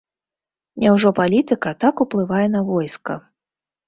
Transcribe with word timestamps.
Няўжо 0.85 1.11
палітыка 1.19 1.73
так 1.85 2.01
уплывае 2.05 2.47
на 2.55 2.61
войска? 2.71 3.19